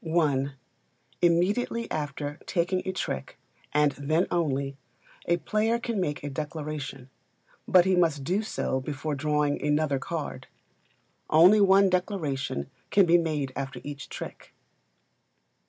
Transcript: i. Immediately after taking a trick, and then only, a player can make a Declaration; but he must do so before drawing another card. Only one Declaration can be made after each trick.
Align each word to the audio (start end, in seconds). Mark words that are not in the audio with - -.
i. 0.03 0.47
Immediately 1.21 1.91
after 1.91 2.39
taking 2.47 2.81
a 2.87 2.91
trick, 2.91 3.37
and 3.71 3.91
then 3.91 4.25
only, 4.31 4.75
a 5.27 5.37
player 5.37 5.77
can 5.77 6.01
make 6.01 6.23
a 6.23 6.29
Declaration; 6.31 7.11
but 7.67 7.85
he 7.85 7.95
must 7.95 8.23
do 8.23 8.41
so 8.41 8.79
before 8.81 9.13
drawing 9.13 9.63
another 9.63 9.99
card. 9.99 10.47
Only 11.29 11.61
one 11.61 11.87
Declaration 11.87 12.71
can 12.89 13.05
be 13.05 13.19
made 13.19 13.53
after 13.55 13.79
each 13.83 14.09
trick. 14.09 14.55